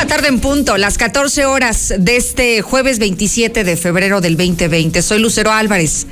[0.00, 5.02] La tarde en punto, las 14 horas de este jueves 27 de febrero del 2020.
[5.02, 6.06] Soy Lucero Álvarez.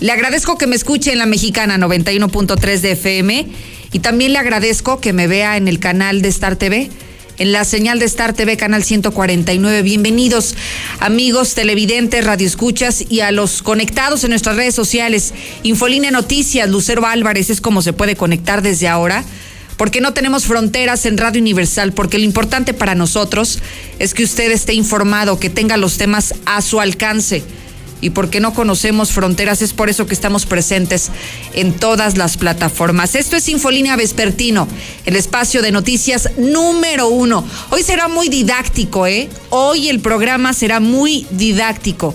[0.00, 3.46] Le agradezco que me escuche en la mexicana 91.3 de FM
[3.92, 6.90] y también le agradezco que me vea en el canal de Star TV,
[7.36, 9.82] en la señal de Star TV, canal 149.
[9.82, 10.54] Bienvenidos,
[11.00, 15.34] amigos televidentes, radioescuchas y a los conectados en nuestras redes sociales.
[15.62, 19.26] Infolínea Noticias, Lucero Álvarez es como se puede conectar desde ahora
[19.76, 23.60] porque no tenemos fronteras en Radio Universal, porque lo importante para nosotros
[23.98, 27.42] es que usted esté informado, que tenga los temas a su alcance.
[28.00, 31.10] Y porque no conocemos fronteras, es por eso que estamos presentes
[31.54, 33.14] en todas las plataformas.
[33.14, 34.68] Esto es Infolínea Vespertino,
[35.06, 37.42] el espacio de noticias número uno.
[37.70, 39.30] Hoy será muy didáctico, ¿eh?
[39.48, 42.14] Hoy el programa será muy didáctico.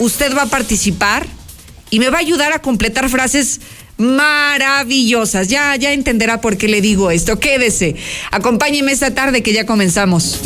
[0.00, 1.28] Usted va a participar
[1.90, 3.60] y me va a ayudar a completar frases
[3.96, 5.48] maravillosas.
[5.48, 7.38] Ya, ya entenderá por qué le digo esto.
[7.38, 7.96] Quédese.
[8.30, 10.40] Acompáñeme esta tarde que ya comenzamos.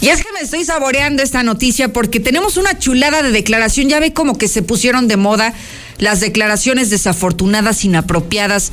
[0.00, 3.88] Y es que me estoy saboreando esta noticia porque tenemos una chulada de declaración.
[3.88, 5.52] Ya ve como que se pusieron de moda
[5.98, 8.72] las declaraciones desafortunadas, inapropiadas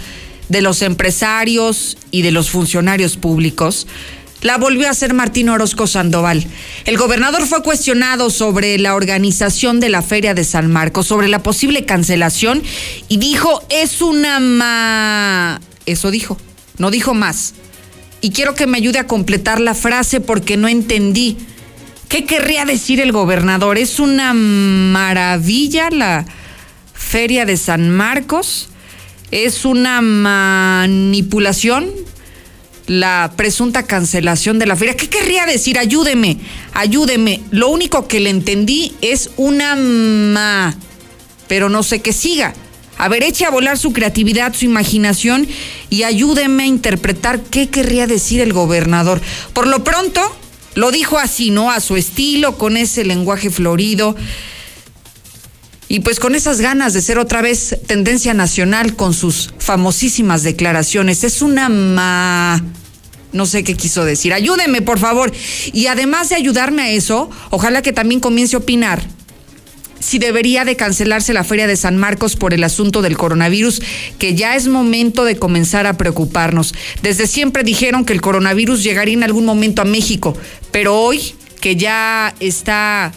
[0.49, 3.87] de los empresarios y de los funcionarios públicos
[4.43, 6.45] la volvió a hacer Martín Orozco Sandoval.
[6.85, 11.41] El gobernador fue cuestionado sobre la organización de la Feria de San Marcos, sobre la
[11.41, 12.61] posible cancelación
[13.07, 15.59] y dijo, es una ma...
[15.85, 16.37] Eso dijo,
[16.77, 17.53] no dijo más.
[18.21, 21.37] Y quiero que me ayude a completar la frase porque no entendí.
[22.09, 23.77] ¿Qué querría decir el gobernador?
[23.77, 26.25] ¿Es una maravilla la
[26.93, 28.69] Feria de San Marcos?
[29.31, 31.89] ¿Es una manipulación?
[32.87, 34.97] La presunta cancelación de la feria.
[34.97, 35.79] ¿Qué querría decir?
[35.79, 36.37] Ayúdeme,
[36.73, 37.41] ayúdeme.
[37.51, 40.75] Lo único que le entendí es una ma,
[41.47, 42.53] pero no sé qué siga.
[42.97, 45.47] A ver, eche a volar su creatividad, su imaginación
[45.89, 49.21] y ayúdeme a interpretar qué querría decir el gobernador.
[49.53, 50.21] Por lo pronto,
[50.75, 51.71] lo dijo así, ¿no?
[51.71, 54.15] A su estilo, con ese lenguaje florido.
[55.93, 61.23] Y pues con esas ganas de ser otra vez tendencia nacional con sus famosísimas declaraciones.
[61.23, 62.63] Es una ma...
[63.31, 64.33] No sé qué quiso decir.
[64.33, 65.31] Ayúdeme, por favor.
[65.71, 69.03] Y además de ayudarme a eso, ojalá que también comience a opinar
[69.99, 73.83] si debería de cancelarse la feria de San Marcos por el asunto del coronavirus,
[74.17, 76.73] que ya es momento de comenzar a preocuparnos.
[77.03, 80.35] Desde siempre dijeron que el coronavirus llegaría en algún momento a México,
[80.71, 83.13] pero hoy que ya está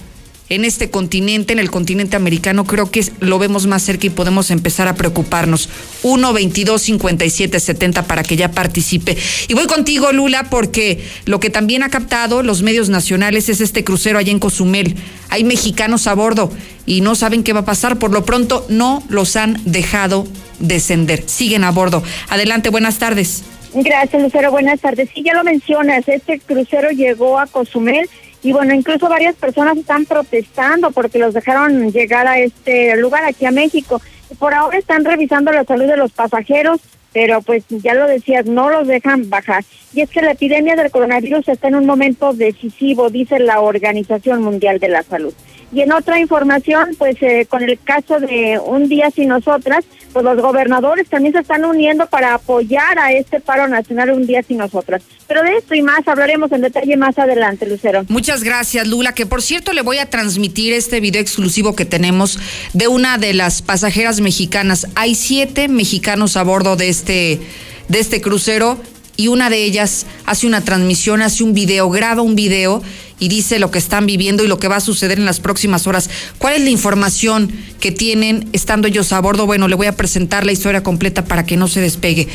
[0.48, 4.50] en este continente, en el continente americano, creo que lo vemos más cerca y podemos
[4.50, 5.68] empezar a preocuparnos.
[6.02, 9.16] 1 22 57 70 para que ya participe.
[9.48, 13.82] Y voy contigo, Lula, porque lo que también ha captado los medios nacionales es este
[13.82, 14.94] crucero allá en Cozumel.
[15.30, 16.52] Hay mexicanos a bordo
[16.86, 17.98] y no saben qué va a pasar.
[17.98, 20.28] Por lo pronto, no los han dejado
[20.60, 21.24] descender.
[21.26, 22.02] Siguen a bordo.
[22.28, 23.42] Adelante, buenas tardes.
[23.74, 24.52] Gracias, Lucero.
[24.52, 25.10] Buenas tardes.
[25.12, 26.08] Sí, ya lo mencionas.
[26.08, 28.08] Este crucero llegó a Cozumel
[28.46, 33.44] y bueno, incluso varias personas están protestando porque los dejaron llegar a este lugar aquí
[33.44, 34.00] a México.
[34.38, 36.78] Por ahora están revisando la salud de los pasajeros,
[37.12, 39.64] pero pues ya lo decías, no los dejan bajar.
[39.92, 44.44] Y es que la epidemia del coronavirus está en un momento decisivo, dice la Organización
[44.44, 45.34] Mundial de la Salud.
[45.72, 50.24] Y en otra información, pues eh, con el caso de Un Día Sin Nosotras, pues
[50.24, 54.58] los gobernadores también se están uniendo para apoyar a este paro nacional Un Día Sin
[54.58, 55.02] Nosotras.
[55.26, 58.04] Pero de esto y más hablaremos en detalle más adelante, Lucero.
[58.08, 62.38] Muchas gracias, Lula, que por cierto le voy a transmitir este video exclusivo que tenemos
[62.72, 64.86] de una de las pasajeras mexicanas.
[64.94, 67.40] Hay siete mexicanos a bordo de este,
[67.88, 68.78] de este crucero
[69.16, 72.82] y una de ellas hace una transmisión, hace un video, graba un video
[73.18, 75.86] y dice lo que están viviendo y lo que va a suceder en las próximas
[75.86, 76.10] horas.
[76.38, 77.50] ¿Cuál es la información
[77.80, 79.46] que tienen estando ellos a bordo?
[79.46, 82.28] Bueno, le voy a presentar la historia completa para que no se despegue.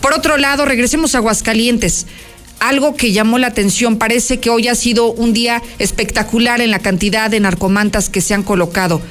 [0.00, 2.06] Por otro lado, regresemos a Aguascalientes.
[2.60, 6.78] Algo que llamó la atención, parece que hoy ha sido un día espectacular en la
[6.78, 9.02] cantidad de narcomantas que se han colocado.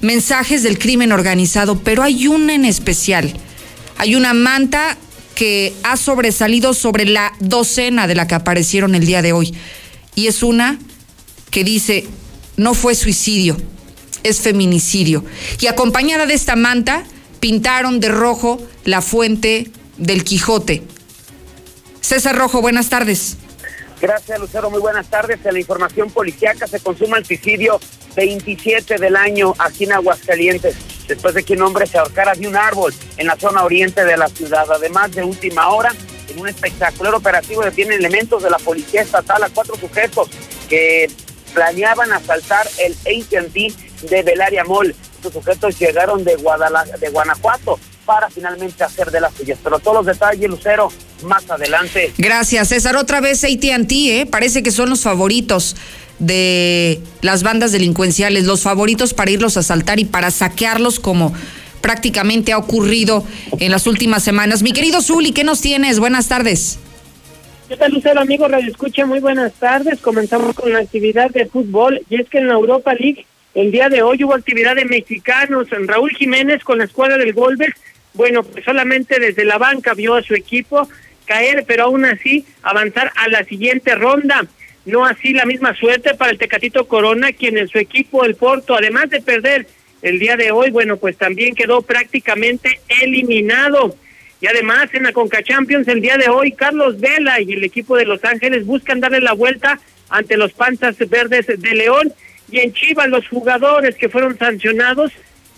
[0.00, 3.32] Mensajes del crimen organizado, pero hay una en especial.
[3.96, 4.96] Hay una manta
[5.34, 9.54] que ha sobresalido sobre la docena de la que aparecieron el día de hoy.
[10.18, 10.80] Y es una
[11.52, 12.04] que dice,
[12.56, 13.56] no fue suicidio,
[14.24, 15.24] es feminicidio.
[15.60, 17.04] Y acompañada de esta manta,
[17.38, 20.82] pintaron de rojo la fuente del Quijote.
[22.00, 23.36] César Rojo, buenas tardes.
[24.00, 24.70] Gracias, Lucero.
[24.70, 25.38] Muy buenas tardes.
[25.44, 27.78] En la información policiaca se consuma el suicidio
[28.16, 30.74] 27 del año aquí en Aguascalientes
[31.06, 34.16] después de que un hombre se ahorcara de un árbol en la zona oriente de
[34.16, 34.66] la ciudad.
[34.68, 35.94] Además, de última hora,
[36.38, 40.28] un espectacular operativo detienen elementos de la Policía Estatal a cuatro sujetos
[40.68, 41.10] que
[41.54, 43.72] planeaban asaltar el AT&T
[44.08, 44.94] de Belaria Mall.
[45.16, 46.36] Estos sujetos llegaron de,
[47.00, 49.58] de Guanajuato para finalmente hacer de las suyas.
[49.62, 50.90] Pero todos los detalles, Lucero,
[51.24, 52.12] más adelante.
[52.16, 52.96] Gracias, César.
[52.96, 54.28] Otra vez ATT, ¿eh?
[54.30, 55.76] Parece que son los favoritos
[56.18, 61.32] de las bandas delincuenciales, los favoritos para irlos a asaltar y para saquearlos como
[61.80, 63.24] prácticamente ha ocurrido
[63.58, 64.62] en las últimas semanas.
[64.62, 65.98] Mi querido Zuli, ¿qué nos tienes?
[65.98, 66.78] Buenas tardes.
[67.68, 69.04] ¿Qué tal, Lucero, amigo Radio Escucha?
[69.04, 70.00] Muy buenas tardes.
[70.00, 73.88] Comenzamos con la actividad de fútbol y es que en la Europa League el día
[73.88, 75.68] de hoy hubo actividad de mexicanos.
[75.70, 77.74] Raúl Jiménez con la escuadra del Golbes,
[78.14, 80.88] bueno, pues solamente desde la banca vio a su equipo
[81.26, 84.46] caer, pero aún así avanzar a la siguiente ronda.
[84.86, 88.74] No así la misma suerte para el Tecatito Corona, quien en su equipo, el Porto,
[88.74, 89.66] además de perder
[90.02, 93.96] el día de hoy, bueno, pues también quedó prácticamente eliminado.
[94.40, 97.96] Y además en la Conca Champions el día de hoy, Carlos Vela y el equipo
[97.96, 102.12] de Los Ángeles buscan darle la vuelta ante los Panzas Verdes de León.
[102.50, 105.12] Y en Chivas los jugadores que fueron sancionados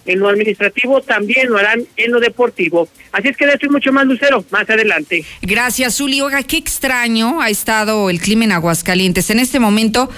[0.07, 2.89] en lo administrativo también lo harán en lo deportivo.
[3.13, 5.25] Así es que de esto mucho más, Lucero, más adelante.
[5.43, 6.21] Gracias, Zuli.
[6.21, 9.31] Oiga, qué extraño ha estado el clima en Aguascalientes.
[9.31, 10.11] En este momento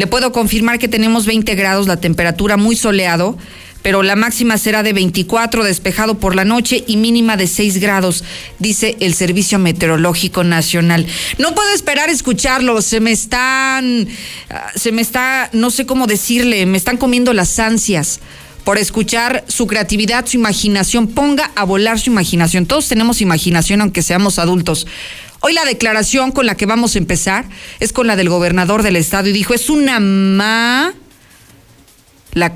[0.00, 3.36] le puedo confirmar que tenemos 20 grados, la temperatura muy soleado,
[3.82, 8.24] pero la máxima será de 24, despejado por la noche y mínima de 6 grados,
[8.58, 11.06] dice el Servicio Meteorológico Nacional.
[11.36, 14.08] No puedo esperar escucharlo, se me están,
[14.48, 18.20] ah, se me está, no sé cómo decirle, me están comiendo las ansias
[18.64, 21.08] por escuchar su creatividad, su imaginación.
[21.08, 22.64] Ponga a volar su imaginación.
[22.64, 24.86] Todos tenemos imaginación aunque seamos adultos.
[25.42, 27.46] Hoy la declaración con la que vamos a empezar
[27.80, 30.92] es con la del gobernador del estado y dijo, es una ma
[32.34, 32.52] la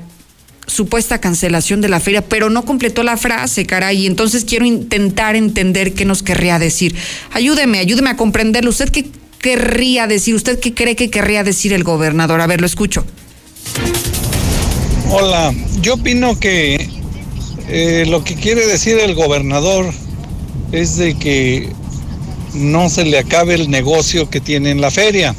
[0.67, 5.93] supuesta cancelación de la feria, pero no completó la frase, caray, entonces quiero intentar entender
[5.93, 6.95] qué nos querría decir.
[7.31, 8.69] Ayúdeme, ayúdeme a comprenderlo.
[8.69, 9.07] ¿Usted qué
[9.39, 10.35] querría decir?
[10.35, 12.39] ¿Usted qué cree que querría decir el gobernador?
[12.41, 13.05] A ver, lo escucho.
[15.09, 16.89] Hola, yo opino que
[17.67, 19.91] eh, lo que quiere decir el gobernador
[20.71, 21.69] es de que
[22.55, 25.35] no se le acabe el negocio que tiene en la feria.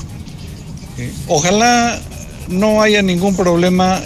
[0.98, 2.00] Eh, ojalá
[2.48, 4.00] no haya ningún problema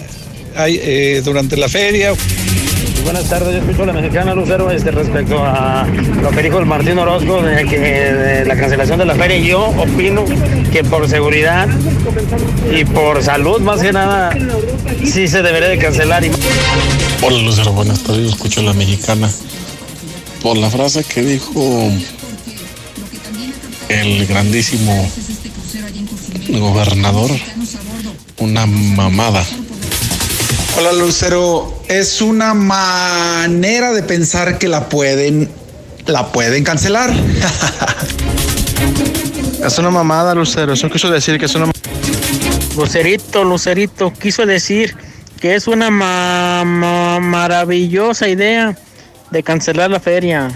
[0.57, 2.13] eh, durante la feria.
[3.05, 5.87] Buenas tardes, yo escucho a la mexicana Lucero este, respecto a
[6.23, 9.39] lo que dijo el Martín Orozco de, que, de la cancelación de la feria.
[9.39, 10.25] Yo opino
[10.71, 11.67] que por seguridad
[12.71, 14.37] y por salud, más que nada,
[15.05, 16.23] sí se debería de cancelar.
[17.23, 19.31] Hola Lucero, buenas tardes, yo escucho a la mexicana.
[20.43, 21.91] Por la frase que dijo
[23.91, 25.11] el grandísimo
[26.49, 27.31] gobernador,
[28.39, 29.45] una mamada.
[30.79, 35.51] Hola Lucero, es una manera de pensar que la pueden,
[36.07, 37.13] la pueden cancelar.
[39.67, 40.73] es una mamada, Lucero.
[40.73, 41.73] Eso quiso decir que es una.
[42.77, 44.97] Lucerito, Lucerito, quiso decir
[45.41, 45.91] que es una
[47.21, 48.79] maravillosa idea
[49.33, 50.53] de cancelar la feria.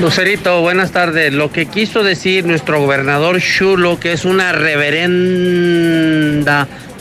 [0.00, 1.32] Lucerito, buenas tardes.
[1.32, 5.86] Lo que quiso decir nuestro gobernador Chulo, que es una reverenda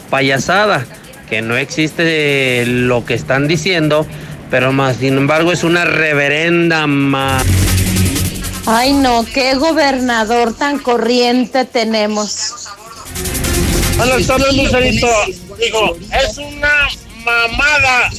[0.09, 0.85] payasada,
[1.29, 4.05] que no existe lo que están diciendo,
[4.51, 7.41] pero más sin embargo es una reverenda ma
[8.65, 12.69] Ay no, qué gobernador tan corriente tenemos.
[13.97, 15.07] Buenas tardes, Lucerito.
[15.59, 16.87] Digo, es una
[17.25, 18.09] mamada.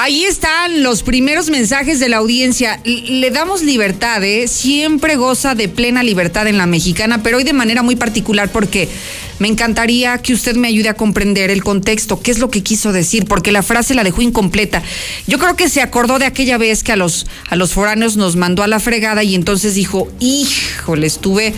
[0.00, 2.80] Ahí están los primeros mensajes de la audiencia.
[2.84, 4.46] Le damos libertad, ¿eh?
[4.46, 8.88] Siempre goza de plena libertad en la mexicana, pero hoy de manera muy particular porque
[9.40, 12.92] me encantaría que usted me ayude a comprender el contexto, qué es lo que quiso
[12.92, 14.84] decir, porque la frase la dejó incompleta.
[15.26, 18.36] Yo creo que se acordó de aquella vez que a los, a los foráneos nos
[18.36, 21.54] mandó a la fregada y entonces dijo, híjole, estuve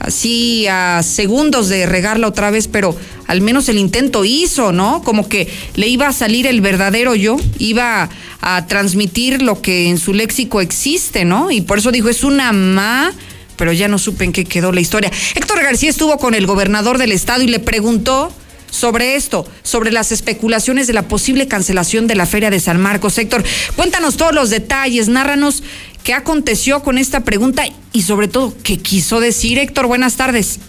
[0.00, 5.02] así a segundos de regarla otra vez, pero al menos el intento hizo, ¿no?
[5.02, 8.08] Como que le iba a salir el verdadero yo, iba
[8.40, 11.50] a, transmitir lo que en su léxico existe, ¿no?
[11.50, 13.12] Y por eso dijo, es una ma,
[13.56, 15.12] pero ya no supe en qué quedó la historia.
[15.34, 18.32] Héctor García estuvo con el gobernador del estado y le preguntó
[18.70, 23.18] sobre esto, sobre las especulaciones de la posible cancelación de la Feria de San Marcos.
[23.18, 23.44] Héctor,
[23.76, 25.62] cuéntanos todos los detalles, nárranos
[26.04, 29.58] qué aconteció con esta pregunta y sobre todo qué quiso decir.
[29.58, 30.60] Héctor, buenas tardes.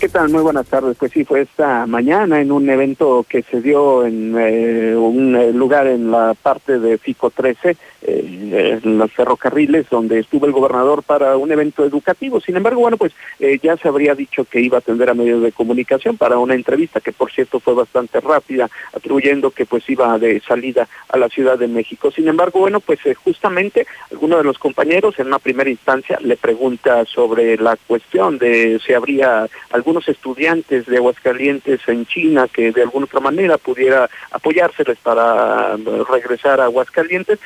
[0.00, 0.30] ¿Qué tal?
[0.30, 0.96] Muy buenas tardes.
[0.98, 5.52] Pues sí, fue esta mañana en un evento que se dio en eh, un eh,
[5.52, 11.02] lugar en la parte de FICO 13, eh, en los ferrocarriles donde estuvo el gobernador
[11.02, 12.40] para un evento educativo.
[12.40, 15.42] Sin embargo, bueno, pues eh, ya se habría dicho que iba a atender a medios
[15.42, 20.18] de comunicación para una entrevista que por cierto fue bastante rápida, atribuyendo que pues iba
[20.18, 22.10] de salida a la Ciudad de México.
[22.10, 26.36] Sin embargo, bueno, pues eh, justamente alguno de los compañeros en una primera instancia le
[26.36, 32.82] pregunta sobre la cuestión de si habría algunos estudiantes de Aguascalientes en China que de
[32.82, 35.76] alguna otra manera pudiera apoyárseles para
[36.08, 37.38] regresar a Aguascalientes.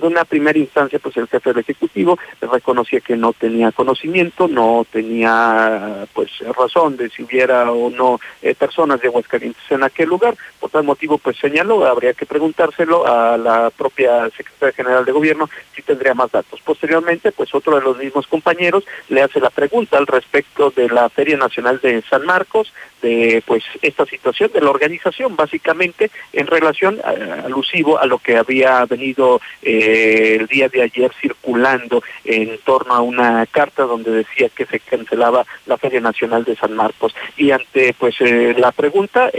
[0.00, 4.86] En una primera instancia, pues el jefe del Ejecutivo reconocía que no tenía conocimiento, no
[4.90, 10.36] tenía pues razón de si hubiera o no eh, personas de Aguascalientes en aquel lugar.
[10.58, 15.50] Por tal motivo, pues señaló, habría que preguntárselo a la propia secretaria general de gobierno
[15.74, 16.60] si tendría más datos.
[16.62, 21.10] Posteriormente, pues otro de los mismos compañeros le hace la pregunta al respecto de la
[21.10, 26.98] Feria Nacional de San Marcos, de pues esta situación de la organización, básicamente en relación
[26.98, 32.94] eh, alusivo a lo que había venido eh, el día de ayer circulando en torno
[32.94, 37.14] a una carta donde decía que se cancelaba la Feria Nacional de San Marcos.
[37.36, 39.30] Y ante pues eh, la pregunta,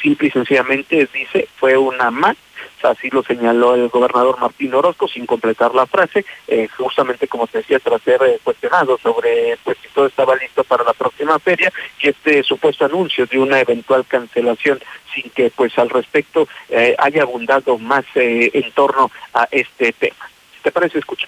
[0.00, 2.36] simple y sencillamente dice, fue una más
[2.84, 7.58] así lo señaló el gobernador Martín Orozco sin completar la frase, eh, justamente como te
[7.58, 11.72] decía, tras ser eh, cuestionado sobre pues si todo estaba listo para la próxima feria,
[11.98, 14.80] que este supuesto anuncio de una eventual cancelación
[15.14, 20.28] sin que pues al respecto eh, haya abundado más en torno a este tema.
[20.62, 20.98] ¿Te parece?
[20.98, 21.26] Escucha.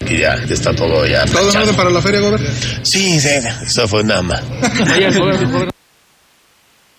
[0.00, 1.24] Y ya está todo ya.
[1.26, 2.54] ¿Todo en orden para la feria, gobernador?
[2.82, 3.28] Sí, sí,
[3.62, 4.42] eso fue nada más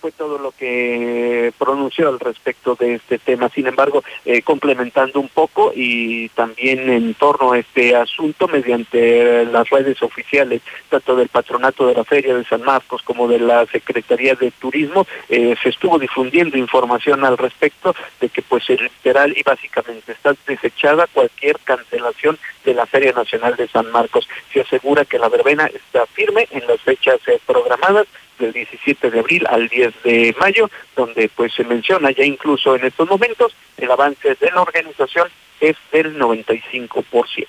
[0.02, 3.50] fue todo lo que pronunció al respecto de este tema.
[3.50, 9.70] Sin embargo, eh, complementando un poco y también en torno a este asunto, mediante las
[9.70, 14.34] redes oficiales, tanto del patronato de la Feria de San Marcos como de la Secretaría
[14.34, 20.14] de Turismo, eh, se estuvo difundiendo información al respecto de que pues literal y básicamente
[20.14, 24.28] está desechada cualquier cancelación de la Feria Nacional de San Marcos.
[24.52, 28.08] Se asegura que la verbena está firme en las fechas eh, programadas
[28.42, 32.86] del 17 de abril al 10 de mayo, donde pues se menciona ya incluso en
[32.86, 35.30] estos momentos el avance de la organización
[35.60, 37.48] es del 95%.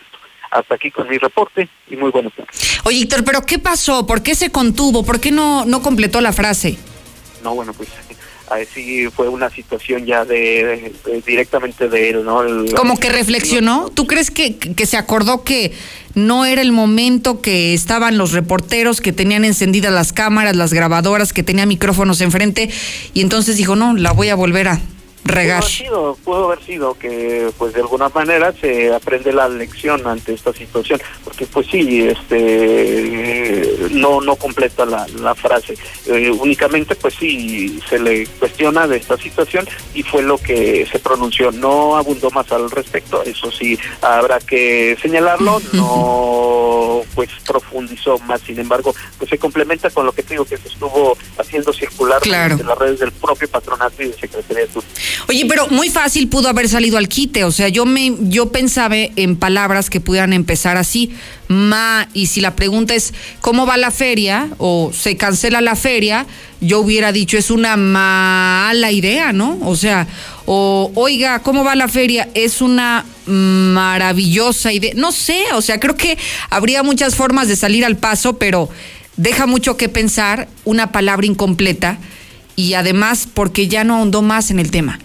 [0.51, 2.49] Hasta aquí con mi reporte y muy buenos días.
[2.85, 4.07] Oye, Héctor, ¿pero qué pasó?
[4.07, 5.03] ¿Por qué se contuvo?
[5.05, 6.77] ¿Por qué no, no completó la frase?
[7.43, 7.89] No, bueno, pues
[8.73, 10.93] sí fue una situación ya de,
[11.27, 12.43] directamente de él, ¿no?
[12.77, 13.91] Como que reflexionó.
[13.93, 15.73] ¿Tú crees que, que se acordó que
[16.15, 21.33] no era el momento que estaban los reporteros que tenían encendidas las cámaras, las grabadoras,
[21.33, 22.71] que tenían micrófonos enfrente
[23.15, 24.81] y entonces dijo, no, la voy a volver a,
[25.25, 30.07] Pudo haber, sido, pudo haber sido que pues de alguna manera se aprende la lección
[30.07, 35.77] ante esta situación, porque pues sí, este no no completa la, la frase,
[36.07, 40.99] eh, únicamente pues sí se le cuestiona de esta situación y fue lo que se
[40.99, 48.41] pronunció, no abundó más al respecto, eso sí habrá que señalarlo, no pues profundizó más,
[48.41, 52.67] sin embargo pues se complementa con lo que digo que se estuvo haciendo circular en
[52.67, 55.12] las redes del propio patronato y de Secretaría de Turismo.
[55.29, 57.45] Oye, pero muy fácil pudo haber salido al quite.
[57.45, 61.13] O sea, yo me, yo pensaba en palabras que pudieran empezar así,
[61.49, 64.49] ma, y si la pregunta es ¿cómo va la feria?
[64.59, 66.27] o se cancela la feria,
[66.61, 69.59] yo hubiera dicho es una mala idea, ¿no?
[69.63, 70.07] O sea,
[70.47, 72.29] o oiga, ¿cómo va la feria?
[72.35, 74.93] Es una maravillosa idea.
[74.95, 76.19] No sé, o sea, creo que
[76.51, 78.69] habría muchas formas de salir al paso, pero
[79.17, 81.99] deja mucho que pensar una palabra incompleta
[82.57, 84.99] y además porque ya no ahondó más en el tema.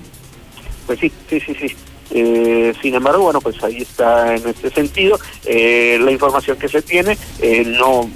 [0.86, 1.76] Pues sí, sí, sí, sí.
[2.12, 6.82] Eh, sin embargo, bueno, pues ahí está en este sentido eh, la información que se
[6.82, 7.18] tiene.
[7.40, 8.10] Eh, no,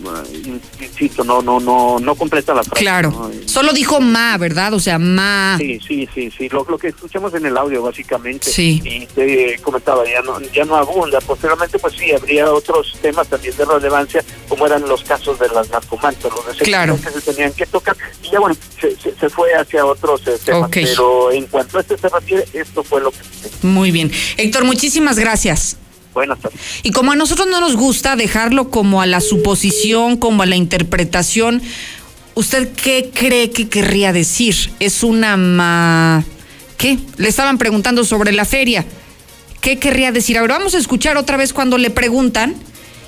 [0.79, 2.81] insisto, no, no, no, no completa la frase.
[2.81, 3.31] Claro.
[3.45, 4.73] Solo dijo ma, ¿verdad?
[4.73, 5.57] O sea, ma.
[5.57, 6.49] Sí, sí, sí, sí.
[6.49, 8.49] Lo, lo que escuchamos en el audio, básicamente.
[8.49, 8.81] Sí.
[8.83, 11.19] Y te comentaba, ya no, ya no abunda.
[11.21, 15.69] Posteriormente, pues sí, habría otros temas también de relevancia, como eran los casos de las
[15.69, 16.97] narcomantas, los claro.
[17.01, 17.95] que se tenían que tocar.
[18.23, 20.69] Y ya, bueno, se, se, fue hacia otros temas.
[20.71, 23.17] Pero en cuanto a este se refiere, esto fue lo que.
[23.63, 24.11] Muy bien.
[24.37, 25.77] Héctor, muchísimas gracias.
[26.13, 26.59] Buenas tardes.
[26.83, 30.57] Y como a nosotros no nos gusta dejarlo como a la suposición, como a la
[30.57, 31.63] interpretación,
[32.35, 34.55] ¿usted qué cree que querría decir?
[34.79, 36.23] ¿Es una ma...
[36.77, 36.99] ¿Qué?
[37.17, 38.85] Le estaban preguntando sobre la feria.
[39.61, 40.37] ¿Qué querría decir?
[40.37, 42.55] Ahora vamos a escuchar otra vez cuando le preguntan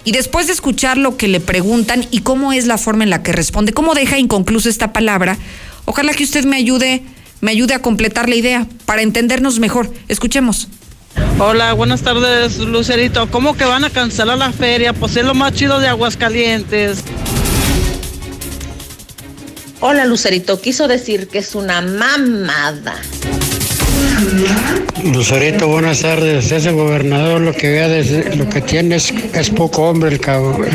[0.05, 3.23] y después de escuchar lo que le preguntan y cómo es la forma en la
[3.23, 5.37] que responde, cómo deja inconclusa esta palabra,
[5.85, 7.01] ojalá que usted me ayude
[7.43, 9.91] me ayude a completar la idea para entendernos mejor.
[10.07, 10.69] Escuchemos.
[11.39, 13.29] Hola, buenas tardes, Lucerito.
[13.29, 14.93] ¿Cómo que van a cancelar la feria?
[14.93, 17.03] Pues es lo más chido de Aguascalientes.
[19.81, 20.61] Hola, Lucerito.
[20.61, 22.95] Quiso decir que es una mamada.
[25.03, 26.49] Lucerito, buenas tardes.
[26.49, 30.69] Ese gobernador lo que vea desde- lo que tiene es, es poco hombre el cabrón.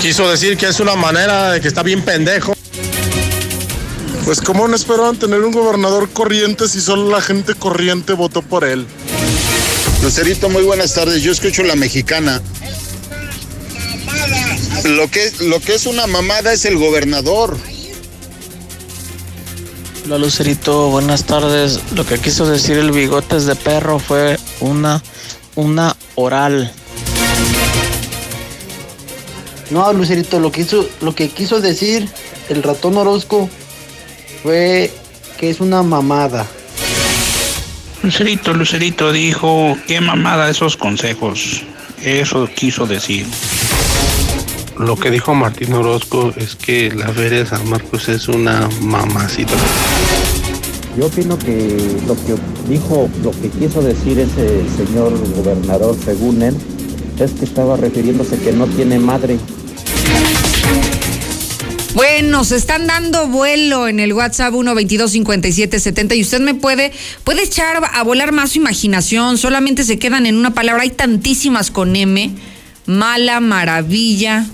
[0.00, 2.54] Quiso decir que es una manera de que está bien pendejo.
[4.24, 8.64] Pues cómo no esperaban tener un gobernador corriente si solo la gente corriente votó por
[8.64, 8.86] él.
[10.02, 11.22] Lucerito, muy buenas tardes.
[11.22, 12.40] Yo escucho la mexicana.
[14.84, 17.56] Lo que, lo que es una mamada es el gobernador.
[20.04, 21.80] Hola Lucerito, buenas tardes.
[21.94, 25.02] Lo que quiso decir el bigotes de perro fue una,
[25.54, 26.72] una oral.
[29.70, 32.08] No, Lucerito, lo que, hizo, lo que quiso decir
[32.48, 33.48] el ratón Orozco
[34.42, 34.90] fue
[35.38, 36.46] que es una mamada.
[38.02, 41.62] Lucerito, Lucerito dijo, qué mamada esos consejos.
[42.02, 43.26] Eso quiso decir.
[44.78, 49.52] Lo que dijo Martín Orozco es que la feria de San Marcos es una mamacita.
[50.98, 52.34] Yo opino que lo que
[52.68, 56.56] dijo, lo que quiso decir ese señor gobernador, según él,
[57.18, 59.38] es que estaba refiriéndose que no tiene madre.
[61.94, 66.90] Bueno, se están dando vuelo en el WhatsApp 1225770 y usted me puede,
[67.22, 71.70] puede echar a volar más su imaginación, solamente se quedan en una palabra, hay tantísimas
[71.70, 72.30] con M,
[72.86, 74.46] mala, maravilla,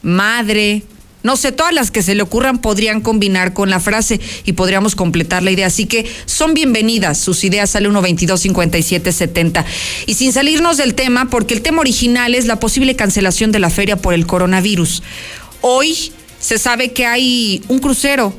[0.00, 0.82] madre,
[1.22, 4.94] no sé, todas las que se le ocurran podrían combinar con la frase y podríamos
[4.94, 5.66] completar la idea.
[5.66, 9.66] Así que son bienvenidas sus ideas al 1225770.
[10.06, 13.68] Y sin salirnos del tema, porque el tema original es la posible cancelación de la
[13.68, 15.02] feria por el coronavirus.
[15.60, 18.34] Hoy se sabe que hay un crucero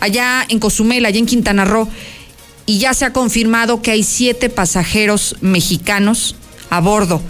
[0.00, 1.88] allá en Cozumel, allá en Quintana Roo,
[2.64, 6.36] y ya se ha confirmado que hay siete pasajeros mexicanos
[6.70, 7.20] a bordo.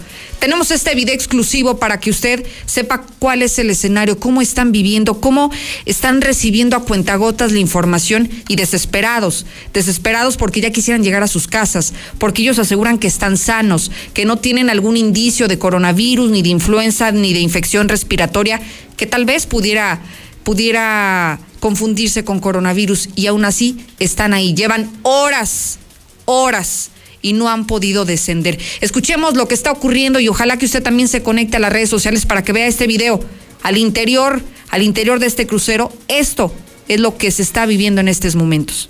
[0.41, 5.21] Tenemos este video exclusivo para que usted sepa cuál es el escenario, cómo están viviendo,
[5.21, 5.51] cómo
[5.85, 11.47] están recibiendo a cuentagotas la información y desesperados, desesperados porque ya quisieran llegar a sus
[11.47, 16.41] casas, porque ellos aseguran que están sanos, que no tienen algún indicio de coronavirus, ni
[16.41, 18.59] de influenza, ni de infección respiratoria,
[18.97, 20.01] que tal vez pudiera,
[20.43, 25.77] pudiera confundirse con coronavirus y aún así están ahí, llevan horas,
[26.25, 26.89] horas
[27.21, 28.59] y no han podido descender.
[28.81, 31.89] Escuchemos lo que está ocurriendo y ojalá que usted también se conecte a las redes
[31.89, 33.19] sociales para que vea este video.
[33.63, 36.53] Al interior, al interior de este crucero, esto
[36.87, 38.89] es lo que se está viviendo en estos momentos.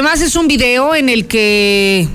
[0.00, 2.08] Además es un video en el que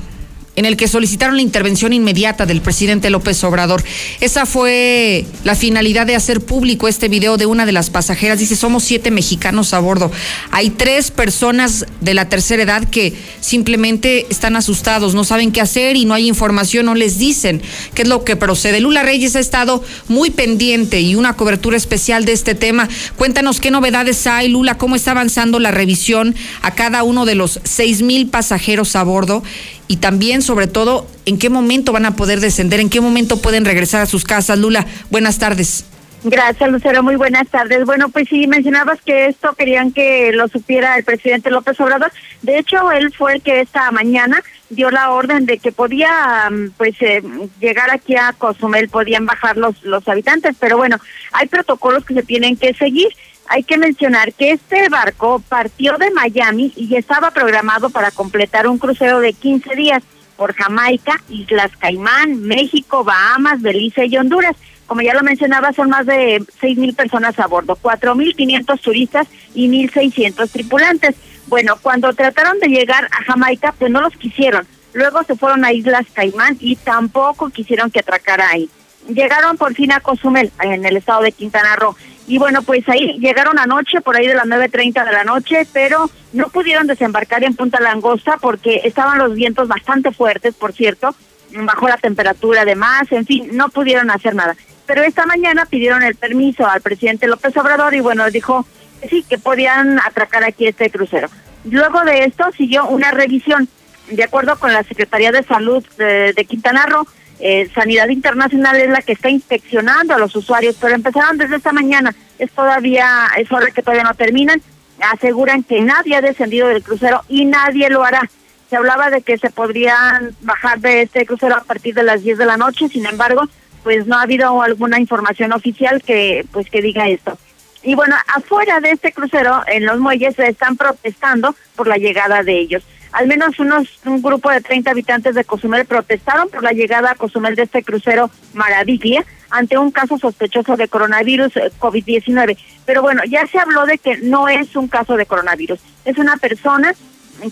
[0.55, 3.83] en el que solicitaron la intervención inmediata del presidente López Obrador.
[4.21, 8.39] Esa fue la finalidad de hacer público este video de una de las pasajeras.
[8.39, 10.11] Dice, somos siete mexicanos a bordo.
[10.51, 15.95] Hay tres personas de la tercera edad que simplemente están asustados, no saben qué hacer
[15.95, 17.61] y no hay información, no les dicen
[17.93, 18.79] qué es lo que procede.
[18.79, 22.87] Lula Reyes ha estado muy pendiente y una cobertura especial de este tema.
[23.17, 27.59] Cuéntanos qué novedades hay, Lula, cómo está avanzando la revisión a cada uno de los
[27.63, 29.43] seis mil pasajeros a bordo
[29.87, 33.65] y también, sobre todo, en qué momento van a poder descender, en qué momento pueden
[33.65, 34.57] regresar a sus casas.
[34.57, 35.85] Lula, buenas tardes.
[36.27, 37.03] Gracias, Lucero.
[37.03, 37.85] Muy buenas tardes.
[37.85, 42.11] Bueno, pues sí, mencionabas que esto querían que lo supiera el presidente López Obrador.
[42.41, 46.71] De hecho, él fue el que esta mañana dio la orden de que podía, mm,
[46.77, 47.21] pues, eh,
[47.59, 50.55] llegar aquí a Cozumel, podían bajar los, los habitantes.
[50.59, 50.97] Pero bueno,
[51.31, 53.09] hay protocolos que se tienen que seguir.
[53.47, 58.77] Hay que mencionar que este barco partió de Miami y estaba programado para completar un
[58.77, 60.03] crucero de 15 días
[60.35, 64.55] por Jamaica, Islas Caimán, México, Bahamas, Belice y Honduras.
[64.87, 68.81] Como ya lo mencionaba, son más de seis mil personas a bordo, cuatro mil quinientos
[68.81, 71.15] turistas y mil seiscientos tripulantes.
[71.47, 74.67] Bueno, cuando trataron de llegar a Jamaica, pues no los quisieron.
[74.93, 78.69] Luego se fueron a Islas Caimán y tampoco quisieron que atracara ahí.
[79.07, 81.95] Llegaron por fin a Cozumel, en el estado de Quintana Roo.
[82.27, 86.09] Y bueno, pues ahí llegaron anoche, por ahí de las 9.30 de la noche, pero
[86.33, 91.15] no pudieron desembarcar en Punta Langosta porque estaban los vientos bastante fuertes, por cierto,
[91.51, 94.55] bajó la temperatura además, en fin, no pudieron hacer nada.
[94.87, 98.65] Pero esta mañana pidieron el permiso al presidente López Obrador y bueno, dijo
[99.01, 101.29] que sí, que podían atracar aquí este crucero.
[101.69, 103.67] Luego de esto siguió una revisión.
[104.09, 107.07] De acuerdo con la Secretaría de Salud de, de Quintana Roo,
[107.39, 111.73] eh, Sanidad Internacional es la que está inspeccionando a los usuarios, pero empezaron desde esta
[111.73, 112.15] mañana.
[112.39, 114.61] Es todavía, es hora que todavía no terminan.
[114.99, 118.29] Aseguran que nadie ha descendido del crucero y nadie lo hará.
[118.69, 122.37] Se hablaba de que se podrían bajar de este crucero a partir de las 10
[122.37, 123.43] de la noche, sin embargo,
[123.83, 127.37] pues no ha habido alguna información oficial que pues que diga esto.
[127.83, 132.41] Y bueno, afuera de este crucero, en los muelles, se están protestando por la llegada
[132.41, 132.83] de ellos.
[133.15, 137.15] Al menos unos un grupo de 30 habitantes de Cozumel protestaron por la llegada a
[137.15, 142.57] Cozumel de este crucero Maraviglia ante un caso sospechoso de coronavirus eh, COVID-19.
[142.85, 145.79] Pero bueno, ya se habló de que no es un caso de coronavirus.
[146.03, 146.93] Es una persona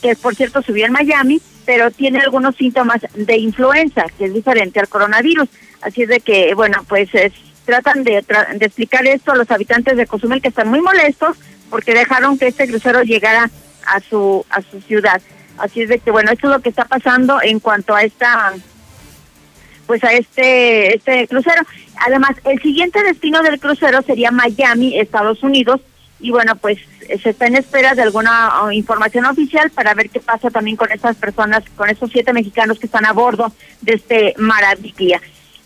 [0.02, 4.82] que por cierto subió en Miami, pero tiene algunos síntomas de influenza, que es diferente
[4.82, 5.47] al coronavirus.
[5.82, 7.32] Así es de que, bueno, pues es
[7.63, 8.21] tratan de,
[8.56, 11.38] de explicar esto a los habitantes de Cozumel que están muy molestos
[11.69, 13.49] porque dejaron que este crucero llegara
[13.86, 15.21] a su a su ciudad.
[15.57, 18.53] Así es de que bueno, esto es lo que está pasando en cuanto a esta
[19.85, 21.63] pues a este este crucero.
[22.05, 25.81] Además, el siguiente destino del crucero sería Miami, Estados Unidos,
[26.19, 26.79] y bueno, pues
[27.21, 30.91] se está en espera de alguna uh, información oficial para ver qué pasa también con
[30.91, 35.21] esas personas, con esos siete mexicanos que están a bordo de este Maravilla.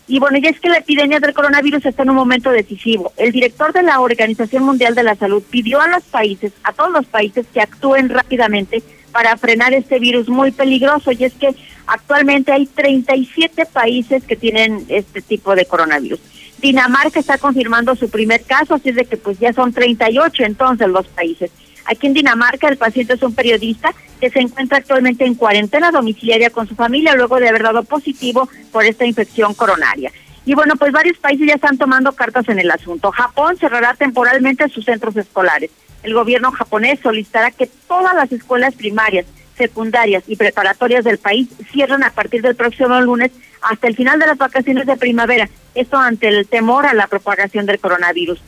[0.08, 3.12] Y bueno, ya es que la epidemia del coronavirus está en un momento decisivo.
[3.16, 6.90] El director de la Organización Mundial de la Salud pidió a los países, a todos
[6.90, 11.12] los países, que actúen rápidamente para frenar este virus muy peligroso.
[11.12, 11.54] Y es que
[11.86, 16.20] actualmente hay 37 países que tienen este tipo de coronavirus.
[16.60, 20.88] Dinamarca está confirmando su primer caso, así es de que pues ya son 38 entonces
[20.88, 21.50] los países.
[21.84, 26.50] Aquí en Dinamarca el paciente es un periodista que se encuentra actualmente en cuarentena domiciliaria
[26.50, 30.12] con su familia luego de haber dado positivo por esta infección coronaria.
[30.44, 33.10] Y bueno, pues varios países ya están tomando cartas en el asunto.
[33.12, 35.70] Japón cerrará temporalmente sus centros escolares.
[36.02, 42.04] El gobierno japonés solicitará que todas las escuelas primarias, secundarias y preparatorias del país cierren
[42.04, 45.48] a partir del próximo lunes hasta el final de las vacaciones de primavera.
[45.74, 48.40] Esto ante el temor a la propagación del coronavirus.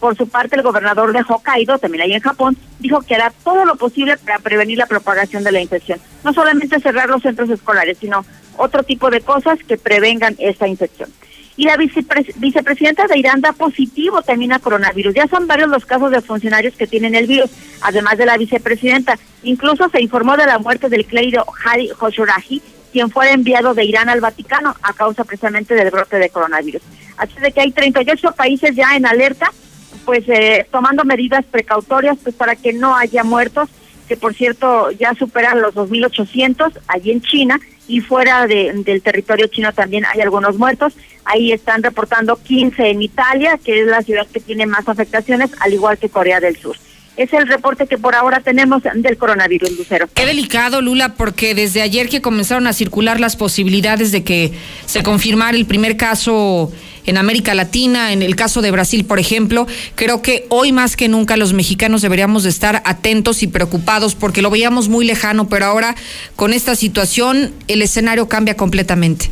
[0.00, 3.66] Por su parte, el gobernador de Hokkaido, también ahí en Japón, dijo que hará todo
[3.66, 6.00] lo posible para prevenir la propagación de la infección.
[6.24, 8.24] No solamente cerrar los centros escolares, sino
[8.56, 11.10] otro tipo de cosas que prevengan esta infección.
[11.56, 15.14] Y la vicepresidenta de Irán da positivo también a coronavirus.
[15.14, 19.18] Ya son varios los casos de funcionarios que tienen el virus, además de la vicepresidenta.
[19.44, 22.60] Incluso se informó de la muerte del clérigo Hari Khosrorahi,
[22.92, 26.82] quien fue enviado de Irán al Vaticano a causa precisamente del brote de coronavirus.
[27.16, 29.52] Así de que hay 38 países ya en alerta
[30.04, 33.68] pues eh, tomando medidas precautorias pues para que no haya muertos,
[34.08, 39.46] que por cierto ya superan los 2.800 allí en China y fuera de, del territorio
[39.46, 40.94] chino también hay algunos muertos.
[41.24, 45.72] Ahí están reportando 15 en Italia, que es la ciudad que tiene más afectaciones, al
[45.72, 46.76] igual que Corea del Sur.
[47.16, 50.08] Es el reporte que por ahora tenemos del coronavirus, Lucero.
[50.12, 54.52] Qué delicado, Lula, porque desde ayer que comenzaron a circular las posibilidades de que
[54.86, 56.72] se confirmara el primer caso
[57.06, 61.08] en América Latina, en el caso de Brasil, por ejemplo, creo que hoy más que
[61.08, 65.66] nunca los mexicanos deberíamos de estar atentos y preocupados porque lo veíamos muy lejano, pero
[65.66, 65.94] ahora
[66.34, 69.30] con esta situación el escenario cambia completamente.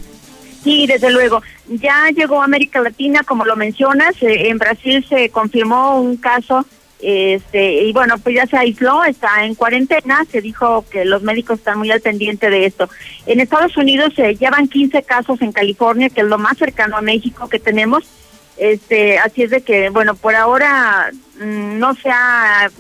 [0.63, 1.43] Sí, desde luego.
[1.67, 6.65] Ya llegó a América Latina, como lo mencionas, eh, en Brasil se confirmó un caso
[7.03, 11.59] este, y bueno, pues ya se aisló, está en cuarentena, se dijo que los médicos
[11.59, 12.89] están muy al pendiente de esto.
[13.27, 17.03] En Estados Unidos se llevan 15 casos en California, que es lo más cercano a
[17.03, 18.05] México que tenemos.
[18.57, 21.11] Este, así es de que, bueno, por ahora
[21.41, 22.71] mm, no se ha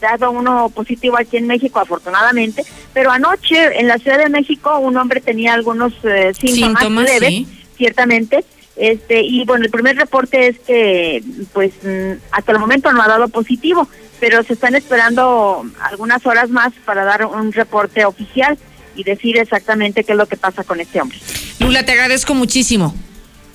[0.00, 4.96] dado uno positivo aquí en México, afortunadamente, pero anoche en la Ciudad de México un
[4.96, 8.44] hombre tenía algunos eh, síntomas, leves, ciertamente,
[8.76, 13.08] este, y bueno, el primer reporte es que, pues, mm, hasta el momento no ha
[13.08, 13.88] dado positivo,
[14.20, 18.58] pero se están esperando algunas horas más para dar un reporte oficial
[18.94, 21.18] y decir exactamente qué es lo que pasa con este hombre.
[21.58, 22.94] Lula, te agradezco muchísimo.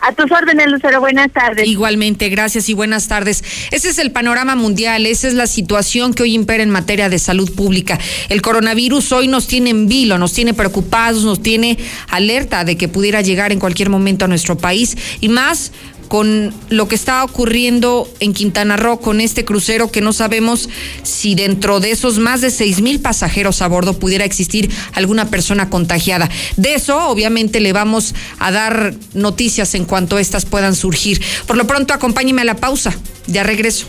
[0.02, 1.00] A tus órdenes, Lucero.
[1.00, 1.68] Buenas tardes.
[1.68, 3.44] Igualmente, gracias y buenas tardes.
[3.70, 7.20] Ese es el panorama mundial, esa es la situación que hoy impera en materia de
[7.20, 8.00] salud pública.
[8.30, 11.78] El coronavirus hoy nos tiene en vilo, nos tiene preocupados, nos tiene
[12.10, 15.72] alerta de que pudiera llegar en cualquier momento a nuestro país y más
[16.12, 20.68] con lo que está ocurriendo en Quintana Roo con este crucero que no sabemos
[21.04, 25.70] si dentro de esos más de seis mil pasajeros a bordo pudiera existir alguna persona
[25.70, 26.30] contagiada.
[26.58, 31.22] De eso, obviamente, le vamos a dar noticias en cuanto estas puedan surgir.
[31.48, 32.94] Por lo pronto, acompáñeme a la pausa.
[33.28, 33.86] Ya regreso.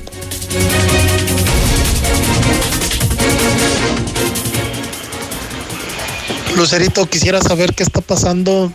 [6.55, 8.73] Lucerito, quisiera saber qué está pasando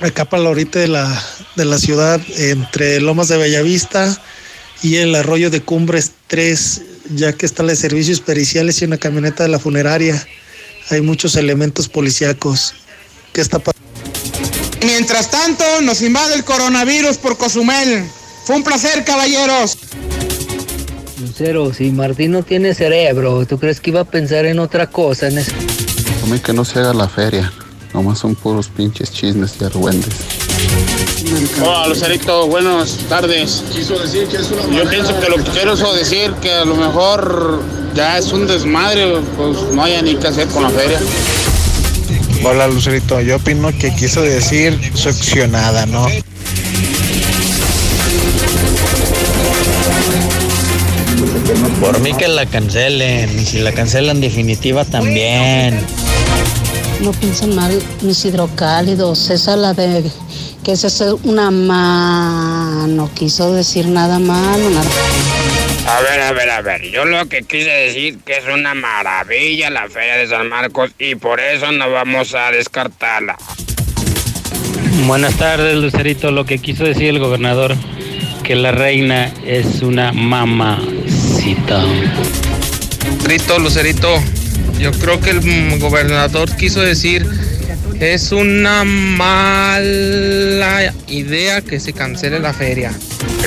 [0.00, 1.22] acá para la orilla de la,
[1.56, 4.18] de la ciudad, entre Lomas de Bellavista
[4.82, 6.82] y el arroyo de Cumbres 3,
[7.14, 10.26] ya que está de servicios periciales y una camioneta de la funeraria.
[10.90, 12.74] Hay muchos elementos policíacos.
[13.32, 13.80] ¿Qué está pasando?
[14.84, 18.04] Mientras tanto, nos invade el coronavirus por Cozumel.
[18.44, 19.78] Fue un placer, caballeros.
[21.20, 25.28] Lucero, si Martín no tiene cerebro, ¿tú crees que iba a pensar en otra cosa?
[25.28, 25.52] En eso?
[26.44, 27.52] Que no se haga la feria.
[27.94, 30.14] Nomás son puros pinches chismes y argüendes.
[31.64, 33.62] Hola Lucerito, buenas tardes.
[34.72, 37.62] Yo pienso que lo que quiero es decir que a lo mejor
[37.94, 40.98] ya es un desmadre, pues no haya ni qué hacer con la feria.
[42.44, 46.06] Hola Lucerito, yo opino que quiso decir succionada, ¿no?
[51.80, 55.78] Por mí que la cancelen, y si la cancelan definitiva también.
[57.00, 59.30] No piensen mal mis hidrocálidos.
[59.30, 60.10] Esa la de
[60.62, 62.86] que esa es una ma...
[62.88, 64.90] No quiso decir nada malo, nada.
[65.86, 66.90] A ver, a ver, a ver.
[66.90, 71.16] Yo lo que quise decir que es una maravilla la Feria de San Marcos y
[71.16, 73.36] por eso no vamos a descartarla.
[75.06, 76.30] Buenas tardes, Lucerito.
[76.30, 77.74] Lo que quiso decir el gobernador,
[78.44, 81.82] que la reina es una mamacita.
[83.16, 84.14] Lucerito, Lucerito,
[84.78, 87.26] yo creo que el gobernador quiso decir
[88.02, 92.90] es una mala idea que se cancele la feria.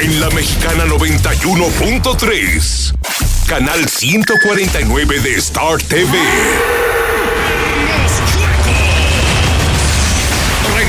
[0.01, 2.93] En la Mexicana 91.3,
[3.47, 6.17] canal 149 de Star TV.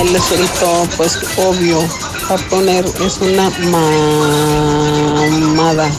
[0.00, 1.78] Ay, Lucerito, pues obvio.
[2.30, 5.90] A poner, es una mamada.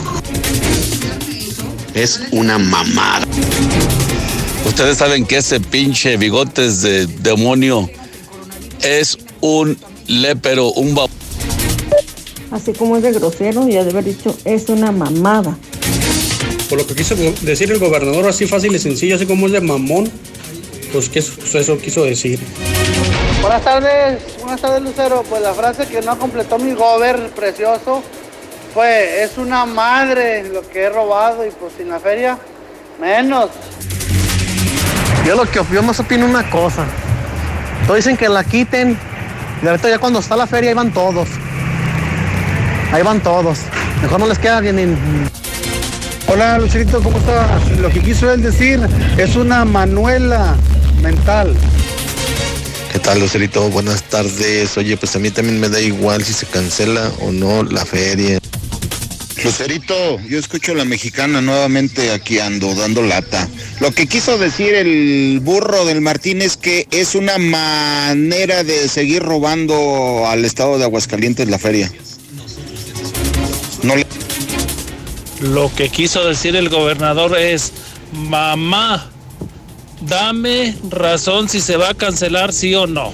[1.94, 3.24] Es una mamada.
[4.66, 7.88] Ustedes saben que ese pinche bigotes de demonio
[8.82, 11.06] es un lépero, un ba...
[12.50, 15.56] Así como es de grosero, ya de haber dicho, es una mamada.
[16.68, 19.60] Por lo que quiso decir el gobernador, así fácil y sencillo, así como es de
[19.60, 20.10] mamón,
[20.92, 22.40] pues que eso, eso quiso decir.
[23.42, 25.24] Buenas tardes, buenas tardes Lucero.
[25.28, 28.02] Pues la frase que no completó mi gober precioso
[28.72, 32.38] fue, es una madre lo que he robado y pues sin la feria,
[33.00, 33.50] menos.
[35.26, 36.84] Yo lo que yo más opino una cosa.
[37.86, 38.96] Todos dicen que la quiten.
[39.62, 41.28] Y ahorita ya cuando está la feria ahí van todos.
[42.92, 43.58] Ahí van todos.
[44.02, 44.76] Mejor no les queda bien.
[44.76, 44.96] ni-
[46.28, 47.70] Hola Lucerito, ¿cómo estás?
[47.78, 48.80] Lo que quiso él decir
[49.18, 50.54] es una manuela
[51.02, 51.54] mental.
[53.02, 53.68] ¿Qué tal, Lucerito?
[53.68, 54.76] Buenas tardes.
[54.76, 58.38] Oye, pues a mí también me da igual si se cancela o no la feria.
[59.42, 63.48] Lucerito, yo escucho la mexicana nuevamente aquí ando dando lata.
[63.80, 69.24] Lo que quiso decir el burro del Martín es que es una manera de seguir
[69.24, 71.92] robando al estado de Aguascalientes la feria.
[73.82, 74.06] No le...
[75.40, 77.72] Lo que quiso decir el gobernador es,
[78.12, 79.11] mamá,
[80.02, 83.12] dame razón si se va a cancelar sí o no.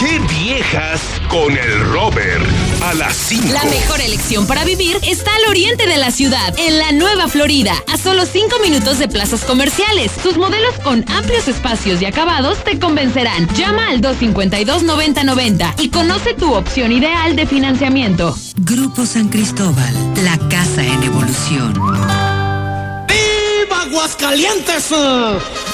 [0.00, 2.42] ¡Qué viejas con el Robert!
[2.82, 3.52] A las 5.
[3.52, 7.74] La mejor elección para vivir está al oriente de la ciudad, en la Nueva Florida,
[7.86, 10.10] a solo 5 minutos de plazas comerciales.
[10.22, 13.46] Sus modelos con amplios espacios y acabados te convencerán.
[13.54, 18.34] Llama al 252-9090 y conoce tu opción ideal de financiamiento.
[18.56, 22.29] Grupo San Cristóbal, la casa en evolución.
[23.90, 24.94] ¡Viva Aguascalientes!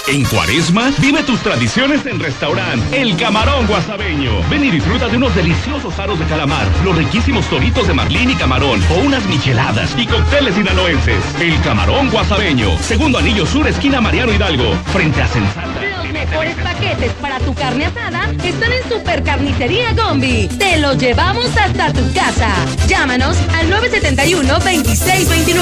[0.09, 4.41] En Cuaresma, vive tus tradiciones en restaurante El Camarón Guasabeño.
[4.49, 8.35] Ven y disfruta de unos deliciosos aros de calamar, los riquísimos toritos de marlín y
[8.35, 11.23] camarón, o unas micheladas y cócteles sinaloenses.
[11.41, 16.06] El Camarón Guasabeño, segundo anillo sur, esquina Mariano Hidalgo, frente a Sensata.
[16.31, 20.49] Mejores paquetes para tu carne asada están en Super Carnicería Gombi.
[20.59, 22.53] Te los llevamos hasta tu casa.
[22.89, 25.55] Llámanos al 971-2629.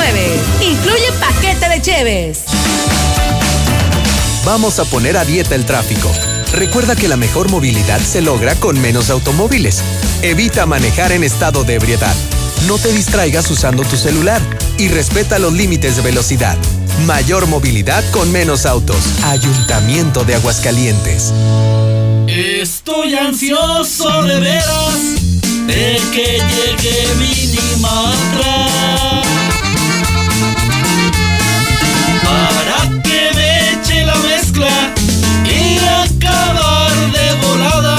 [0.63, 2.45] Incluye paquete de Cheves.
[4.45, 6.11] Vamos a poner a dieta el tráfico.
[6.53, 9.83] Recuerda que la mejor movilidad se logra con menos automóviles.
[10.23, 12.15] Evita manejar en estado de ebriedad.
[12.67, 14.41] No te distraigas usando tu celular
[14.79, 16.57] y respeta los límites de velocidad.
[17.07, 18.97] Mayor movilidad con menos autos.
[19.25, 21.33] Ayuntamiento de Aguascalientes.
[22.27, 24.99] Estoy ansioso de veras
[25.67, 28.67] de que llegue Minimatra
[32.25, 34.95] para que me eche la mezcla
[35.45, 37.99] y acabar de volada.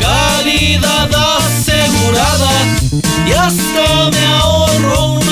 [0.00, 2.52] Calidad asegurada
[3.26, 5.27] y hasta me ahorro una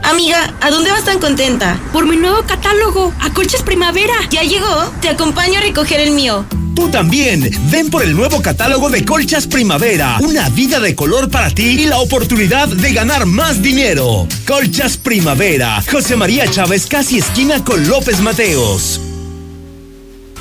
[0.02, 1.78] Amiga, ¿a dónde vas tan contenta?
[1.92, 4.14] Por mi nuevo catálogo, a Colches Primavera.
[4.30, 4.92] ¿Ya llegó?
[5.00, 6.46] Te acompaño a recoger el mío.
[6.76, 7.50] Tú también.
[7.70, 10.18] Ven por el nuevo catálogo de Colchas Primavera.
[10.20, 14.28] Una vida de color para ti y la oportunidad de ganar más dinero.
[14.46, 15.82] Colchas Primavera.
[15.90, 19.00] José María Chávez, casi esquina con López Mateos.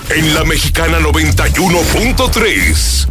[0.10, 3.08] En la Mexicana 91.3.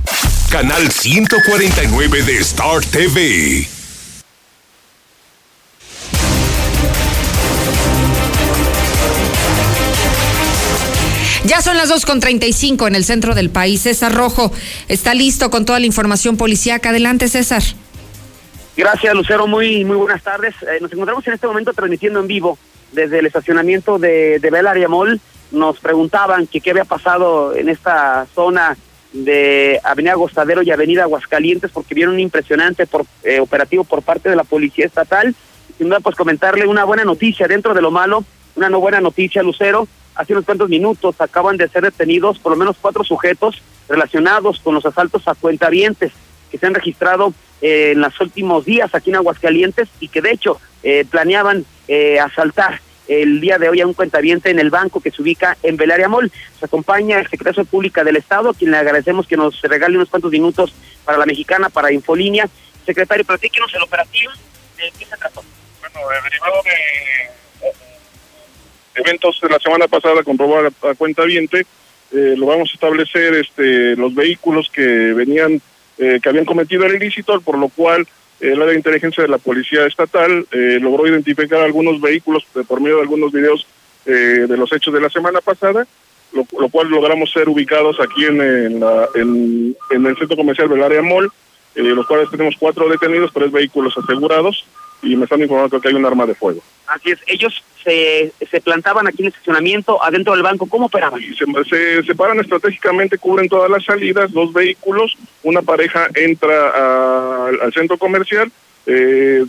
[0.50, 3.73] Canal 149 de Star TV.
[11.44, 13.82] Ya son las 2.35 en el centro del país.
[13.82, 14.50] César Rojo
[14.88, 16.88] está listo con toda la información policíaca.
[16.88, 17.62] Adelante, César.
[18.74, 19.46] Gracias, Lucero.
[19.46, 20.54] Muy, muy buenas tardes.
[20.62, 22.58] Eh, nos encontramos en este momento transmitiendo en vivo
[22.92, 25.20] desde el estacionamiento de, de Bel Mall.
[25.50, 28.78] Nos preguntaban que qué había pasado en esta zona
[29.12, 34.30] de Avenida Gostadero y Avenida Aguascalientes porque vieron un impresionante por, eh, operativo por parte
[34.30, 35.34] de la Policía Estatal.
[35.76, 38.24] Sin duda, pues comentarle una buena noticia dentro de lo malo,
[38.56, 42.56] una no buena noticia, Lucero hace unos cuantos minutos acaban de ser detenidos por lo
[42.56, 46.12] menos cuatro sujetos relacionados con los asaltos a cuentavientes
[46.50, 50.32] que se han registrado eh, en los últimos días aquí en Aguascalientes y que de
[50.32, 55.00] hecho eh, planeaban eh, asaltar el día de hoy a un cuentaviente en el banco
[55.00, 56.32] que se ubica en Belaria Mall.
[56.58, 60.08] Se acompaña el secretario Pública del Estado, a quien le agradecemos que nos regale unos
[60.08, 60.72] cuantos minutos
[61.04, 62.48] para la mexicana, para Infolínea.
[62.86, 64.32] Secretario, platíquenos el operativo.
[64.76, 65.42] ¿De qué se trató?
[65.80, 67.30] Bueno, derivado de
[68.94, 71.66] eventos de la semana pasada con robo a, cuenta viente,
[72.12, 75.60] eh, lo vamos a establecer este, los vehículos que venían,
[75.98, 78.06] eh, que habían cometido el ilícito, por lo cual
[78.40, 82.96] el área de inteligencia de la Policía Estatal eh, logró identificar algunos vehículos por medio
[82.96, 83.66] de algunos videos
[84.04, 85.86] de los hechos de la semana pasada,
[86.34, 91.32] lo, cual logramos ser ubicados aquí en, en, en el centro comercial del área Mall,
[91.74, 94.66] los cuales tenemos cuatro detenidos, tres vehículos asegurados
[95.04, 96.60] y me están informando que hay un arma de fuego.
[96.86, 101.20] Así es, ellos se, se plantaban aquí en el estacionamiento, adentro del banco, ¿cómo operaban?
[101.68, 108.50] Se, separan estratégicamente, cubren todas las salidas, dos vehículos, una pareja entra al centro comercial,
[108.86, 109.44] eh,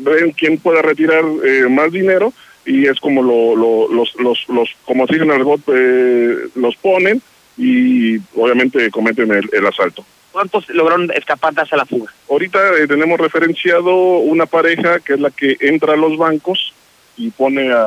[0.00, 2.32] ven quién puede retirar eh, más dinero
[2.64, 7.20] y es como lo, los, los, los, como se dicen el bot, eh, los ponen
[7.58, 10.04] y obviamente cometen el asalto.
[10.32, 12.12] ¿Cuántos lograron escapar hacia la fuga?
[12.28, 16.72] Ahorita eh, tenemos referenciado una pareja que es la que entra a los bancos
[17.16, 17.86] y pone a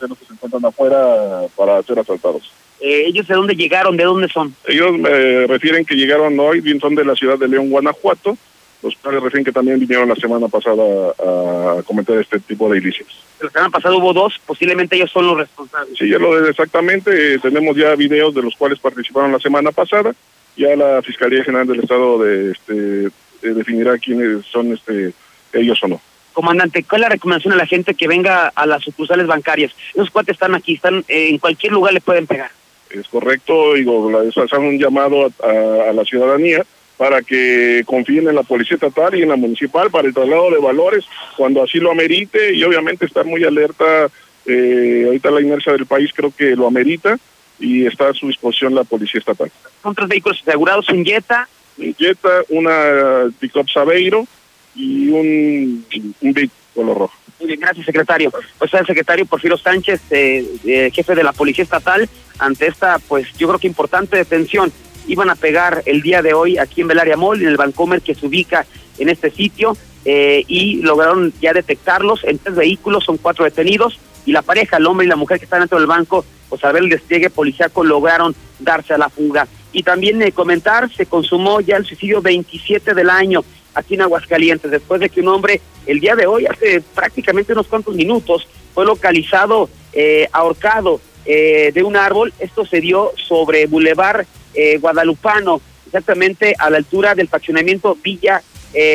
[0.00, 2.50] los que se encuentran afuera para ser asaltados.
[2.80, 3.96] Eh, ¿Ellos de dónde llegaron?
[3.96, 4.54] ¿De dónde son?
[4.66, 8.36] Ellos me refieren que llegaron hoy, bien son de la ciudad de León, Guanajuato.
[8.80, 10.84] Los cuales refieren que también vinieron la semana pasada
[11.18, 13.24] a cometer este tipo de ilícitos.
[13.40, 15.98] La semana pasada hubo dos, posiblemente ellos son los responsables.
[15.98, 17.34] Sí, ya lo de exactamente.
[17.34, 20.14] Eh, tenemos ya videos de los cuales participaron la semana pasada
[20.58, 25.12] ya la Fiscalía General del Estado de, este, eh, definirá quiénes son este,
[25.52, 26.00] ellos o no.
[26.32, 29.72] Comandante, ¿cuál es la recomendación a la gente que venga a las sucursales bancarias?
[29.94, 32.50] Esos cuates están aquí, están eh, en cualquier lugar le pueden pegar.
[32.90, 36.64] Es correcto, digo, hacen un llamado a, la ciudadanía
[36.96, 40.58] para que confíen en la Policía Estatal y en la Municipal para el traslado de
[40.58, 41.04] valores
[41.36, 44.08] cuando así lo amerite y obviamente estar muy alerta.
[44.46, 47.18] Eh, ahorita la inercia del país creo que lo amerita
[47.58, 49.50] y está a su disposición la Policía Estatal.
[49.82, 51.48] Son tres vehículos asegurados, un Jetta.
[51.76, 54.26] Un Jetta, una pickup Sabeiro
[54.74, 55.84] y un,
[56.20, 57.14] un color rojo.
[57.38, 58.32] Muy bien, gracias, secretario.
[58.58, 63.32] Pues el secretario Porfirio Sánchez, eh, eh, jefe de la Policía Estatal, ante esta, pues
[63.38, 64.72] yo creo que importante detención.
[65.06, 68.14] Iban a pegar el día de hoy aquí en Belaria Mall, en el Bancomer que
[68.14, 68.66] se ubica
[68.98, 74.32] en este sitio, eh, y lograron ya detectarlos en tres vehículos, son cuatro detenidos, y
[74.32, 76.82] la pareja, el hombre y la mujer que están dentro del banco, pues a ver
[76.82, 79.46] el despliegue policiaco lograron darse a la fuga.
[79.72, 83.44] Y también eh, comentar, se consumó ya el suicidio 27 del año
[83.74, 87.66] aquí en Aguascalientes, después de que un hombre el día de hoy, hace prácticamente unos
[87.66, 92.32] cuantos minutos, fue localizado eh, ahorcado eh, de un árbol.
[92.38, 98.42] Esto se dio sobre Boulevard eh, Guadalupano, exactamente a la altura del fraccionamiento Villa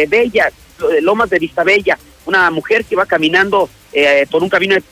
[0.08, 0.52] Bella,
[1.02, 1.98] Lomas de Vista Bella.
[2.26, 3.68] Una mujer que va caminando
[4.30, 4.84] por un camino de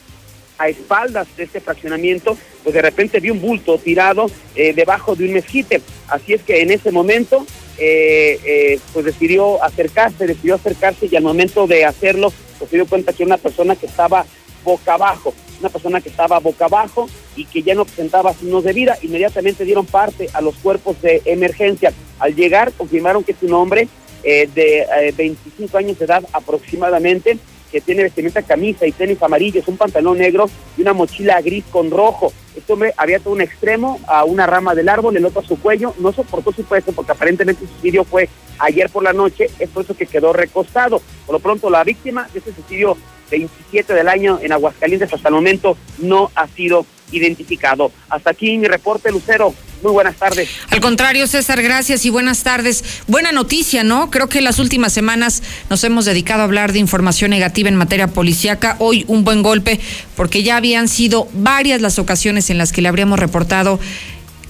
[0.62, 5.26] a espaldas de este fraccionamiento, pues de repente vi un bulto tirado eh, debajo de
[5.26, 5.82] un mezquite.
[6.08, 7.48] Así es que en ese momento,
[7.80, 12.86] eh, eh, pues decidió acercarse, decidió acercarse y al momento de hacerlo, pues se dio
[12.86, 14.24] cuenta que una persona que estaba
[14.64, 18.74] boca abajo, una persona que estaba boca abajo y que ya no presentaba signos de
[18.74, 21.92] vida, inmediatamente dieron parte a los cuerpos de emergencia.
[22.20, 23.88] Al llegar, confirmaron que es un hombre
[24.24, 27.40] de 25 años de edad aproximadamente,
[27.72, 31.90] que tiene vestimenta camisa y tenis amarillos, un pantalón negro y una mochila gris con
[31.90, 32.34] rojo.
[32.56, 36.12] Este hombre había un extremo a una rama del árbol, el otro su cuello, no
[36.12, 38.28] soportó su peso porque aparentemente su suicidio fue
[38.60, 41.02] ayer por la noche, es por eso que quedó recostado.
[41.26, 42.98] Por lo pronto la víctima de este suicidio
[43.30, 47.92] 27 del año en Aguascalientes hasta el momento no ha sido identificado.
[48.10, 49.54] Hasta aquí mi reporte, Lucero.
[49.82, 50.50] Muy buenas tardes.
[50.70, 52.84] Al contrario, César, gracias y buenas tardes.
[53.08, 54.12] Buena noticia, ¿no?
[54.12, 58.08] Creo que las últimas semanas nos hemos dedicado a hablar de información negativa en materia
[58.08, 58.76] policíaca.
[58.80, 59.80] Hoy un buen golpe,
[60.16, 63.80] porque ya habían sido varias las ocasiones en las que le habríamos reportado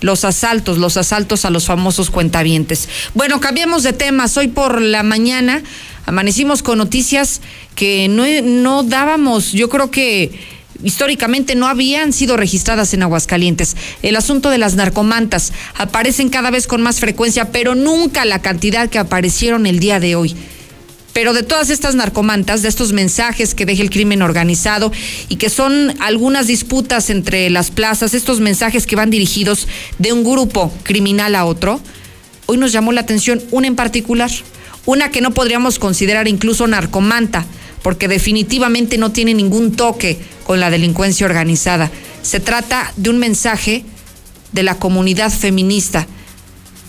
[0.02, 2.90] los asaltos, los asaltos a los famosos cuentavientes.
[3.14, 4.36] Bueno, cambiamos de temas.
[4.36, 5.62] Hoy por la mañana
[6.06, 7.42] amanecimos con noticias
[7.76, 10.32] que no, no dábamos, yo creo que
[10.84, 13.76] históricamente no habían sido registradas en Aguascalientes.
[14.02, 18.90] El asunto de las narcomantas aparecen cada vez con más frecuencia, pero nunca la cantidad
[18.90, 20.36] que aparecieron el día de hoy.
[21.14, 24.92] Pero de todas estas narcomantas, de estos mensajes que deja el crimen organizado
[25.28, 29.68] y que son algunas disputas entre las plazas, estos mensajes que van dirigidos
[30.00, 31.82] de un grupo criminal a otro,
[32.46, 34.32] hoy nos llamó la atención una en particular,
[34.86, 37.46] una que no podríamos considerar incluso narcomanta,
[37.84, 41.92] porque definitivamente no tiene ningún toque con la delincuencia organizada.
[42.22, 43.84] Se trata de un mensaje
[44.52, 46.08] de la comunidad feminista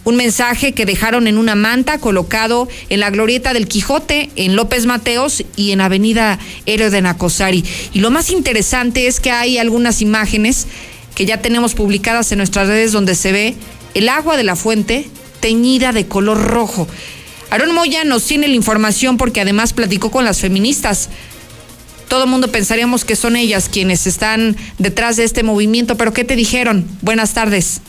[0.05, 4.87] un mensaje que dejaron en una manta colocado en la glorieta del Quijote, en López
[4.87, 7.65] Mateos y en Avenida Héroe de Nacosari.
[7.93, 10.67] Y lo más interesante es que hay algunas imágenes
[11.15, 13.55] que ya tenemos publicadas en nuestras redes donde se ve
[13.95, 15.09] el agua de la fuente
[15.41, 16.89] teñida de color rojo.
[17.53, 21.11] Aaron Moya nos tiene la información porque además platicó con las feministas.
[22.09, 26.25] Todo el mundo pensaríamos que son ellas quienes están detrás de este movimiento, pero ¿qué
[26.25, 26.87] te dijeron?
[27.03, 27.83] Buenas tardes.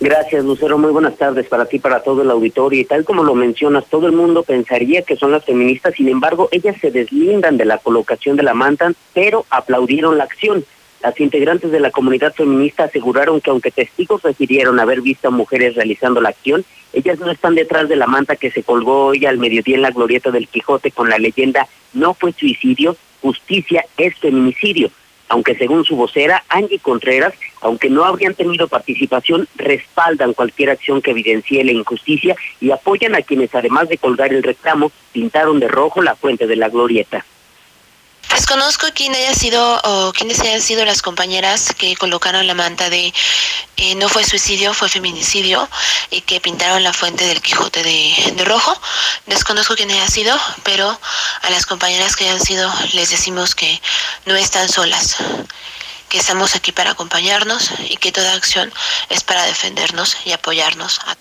[0.00, 0.76] Gracias, Lucero.
[0.76, 2.78] Muy buenas tardes para ti, para todo el auditorio.
[2.78, 6.50] Y tal como lo mencionas, todo el mundo pensaría que son las feministas, sin embargo,
[6.52, 10.62] ellas se deslindan de la colocación de la manta, pero aplaudieron la acción.
[11.02, 15.74] Las integrantes de la comunidad feminista aseguraron que aunque testigos refirieron haber visto a mujeres
[15.74, 19.38] realizando la acción, ellas no están detrás de la manta que se colgó hoy al
[19.38, 24.90] mediodía en la glorieta del Quijote con la leyenda No fue suicidio, justicia es feminicidio
[25.30, 31.12] aunque según su vocera, Angie Contreras, aunque no habrían tenido participación, respaldan cualquier acción que
[31.12, 36.02] evidencie la injusticia y apoyan a quienes, además de colgar el reclamo, pintaron de rojo
[36.02, 37.24] la fuente de la glorieta.
[38.30, 43.12] Desconozco quién haya sido o quiénes hayan sido las compañeras que colocaron la manta de
[43.76, 45.68] eh, no fue suicidio, fue feminicidio
[46.10, 48.78] y que pintaron la fuente del Quijote de, de, rojo.
[49.26, 50.98] Desconozco quién haya sido, pero
[51.42, 53.80] a las compañeras que hayan sido les decimos que
[54.26, 55.16] no están solas,
[56.08, 58.72] que estamos aquí para acompañarnos y que toda acción
[59.08, 61.16] es para defendernos y apoyarnos a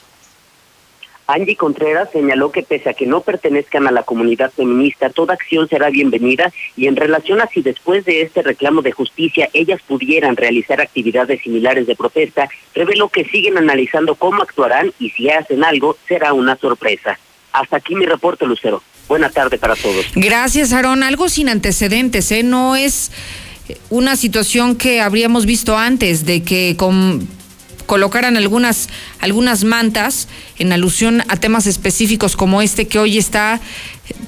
[1.29, 5.69] Angie Contreras señaló que pese a que no pertenezcan a la comunidad feminista, toda acción
[5.69, 10.35] será bienvenida y en relación a si después de este reclamo de justicia ellas pudieran
[10.35, 15.97] realizar actividades similares de protesta, reveló que siguen analizando cómo actuarán y si hacen algo
[16.07, 17.19] será una sorpresa.
[17.51, 18.81] Hasta aquí mi reporte, Lucero.
[19.07, 20.07] Buena tarde para todos.
[20.15, 21.03] Gracias, Aarón.
[21.03, 22.41] Algo sin antecedentes, ¿eh?
[22.41, 23.11] No es
[23.91, 26.75] una situación que habríamos visto antes de que
[27.89, 28.87] colocaran algunas,
[29.19, 33.59] algunas mantas en alusión a temas específicos como este que hoy está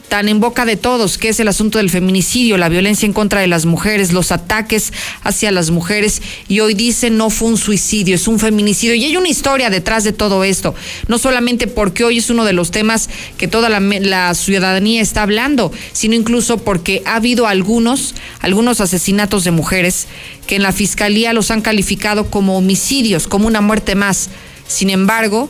[0.10, 3.39] tan en boca de todos, que es el asunto del feminicidio, la violencia en contra
[3.39, 4.92] de las mujeres, los ataques
[5.24, 8.94] hacia las mujeres, y hoy dice no fue un suicidio, es un feminicidio.
[8.96, 10.76] Y hay una historia detrás de todo esto,
[11.08, 15.24] no solamente porque hoy es uno de los temas que toda la, la ciudadanía está
[15.24, 20.08] hablando, sino incluso porque ha habido algunos, algunos asesinatos de mujeres
[20.46, 24.30] que en la fiscalía los han calificado como homicidios, como una muerte más.
[24.72, 25.49] Sin embargo,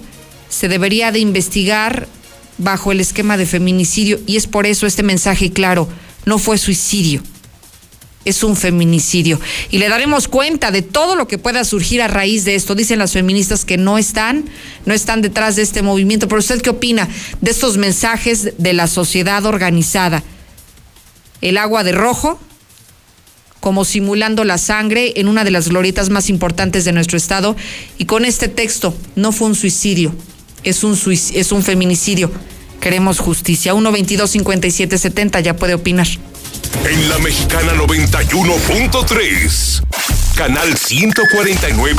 [0.49, 2.07] se debería de investigar
[2.57, 5.87] bajo el esquema de feminicidio y es por eso este mensaje claro,
[6.25, 7.21] no fue suicidio,
[8.25, 9.39] es un feminicidio.
[9.69, 12.73] Y le daremos cuenta de todo lo que pueda surgir a raíz de esto.
[12.73, 14.45] Dicen las feministas que no están,
[14.85, 16.27] no están detrás de este movimiento.
[16.27, 17.07] Pero usted qué opina
[17.41, 20.23] de estos mensajes de la sociedad organizada?
[21.41, 22.39] El agua de rojo,
[23.61, 27.55] como simulando la sangre en una de las glorietas más importantes de nuestro estado,
[27.97, 30.13] y con este texto, no fue un suicidio,
[30.63, 32.29] es un, es un feminicidio.
[32.81, 33.73] Queremos justicia.
[33.73, 36.07] 122-5770 ya puede opinar.
[36.83, 39.83] En la mexicana 91.3,
[40.35, 41.93] canal 149